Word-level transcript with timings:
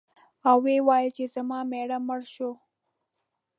او 0.47 0.55
ویل 0.65 0.85
یې 1.03 1.09
چې 1.15 1.25
زما 1.35 1.59
مېړه 1.71 1.97
مړ 2.07 2.21
شو. 2.33 2.51